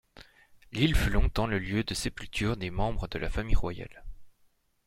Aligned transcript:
L'île 0.71 0.95
fut 0.95 1.11
longtemps 1.11 1.45
le 1.45 1.59
lieu 1.59 1.83
de 1.83 1.93
sépulture 1.93 2.57
des 2.57 2.71
membres 2.71 3.07
de 3.07 3.19
la 3.19 3.29
famille 3.29 3.53
royale. 3.53 4.03